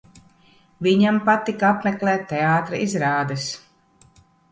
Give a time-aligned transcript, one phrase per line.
[0.85, 3.45] Viņam patika apmeklēt teātra izrādes